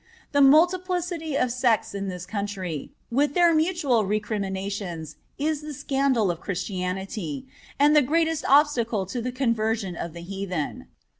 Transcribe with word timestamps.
The 0.31 0.41
multiplicity 0.41 1.35
of 1.35 1.51
sects 1.51 1.93
in 1.93 2.07
this 2.07 2.25
country, 2.25 2.89
with 3.11 3.35
their 3.35 3.53
mutual 3.53 4.03
recriminations, 4.03 5.17
is 5.37 5.61
the 5.61 5.75
scandal 5.75 6.31
of 6.31 6.41
Christianity, 6.41 7.45
and 7.77 7.95
the 7.95 8.01
greatest 8.01 8.43
obstacle 8.47 9.05
to 9.05 9.21
the 9.21 9.31
conversion 9.31 9.95
of 9.95 10.13
the 10.13 10.21
heathen. 10.21 10.87